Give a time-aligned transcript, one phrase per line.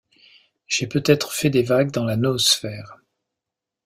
[0.65, 2.97] J'ai peut-être fait des vagues dans la noosphère.